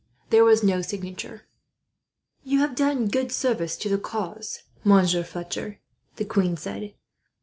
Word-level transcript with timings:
There 0.31 0.43
was 0.43 0.63
no 0.63 0.81
signature. 0.81 1.43
"You 2.43 2.57
have 2.61 2.73
done 2.73 3.07
good 3.07 3.31
service 3.31 3.77
to 3.77 3.87
the 3.87 3.99
cause, 3.99 4.63
Monsieur 4.83 5.21
Fletcher," 5.23 5.79
the 6.15 6.25
queen 6.25 6.57
said. 6.57 6.95